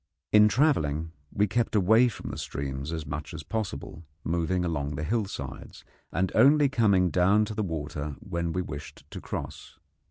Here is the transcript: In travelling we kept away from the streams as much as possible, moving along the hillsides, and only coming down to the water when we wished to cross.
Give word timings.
In 0.31 0.47
travelling 0.47 1.11
we 1.31 1.45
kept 1.45 1.75
away 1.75 2.07
from 2.07 2.31
the 2.31 2.37
streams 2.39 2.91
as 2.91 3.05
much 3.05 3.35
as 3.35 3.43
possible, 3.43 4.03
moving 4.23 4.65
along 4.65 4.95
the 4.95 5.03
hillsides, 5.03 5.83
and 6.11 6.31
only 6.33 6.69
coming 6.69 7.11
down 7.11 7.45
to 7.45 7.53
the 7.53 7.61
water 7.61 8.15
when 8.19 8.51
we 8.51 8.63
wished 8.63 9.05
to 9.11 9.21
cross. 9.21 9.77